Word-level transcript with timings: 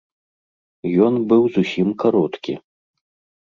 Ён 1.07 1.13
быў 1.33 1.43
зусім 1.59 1.93
кароткі. 2.05 2.57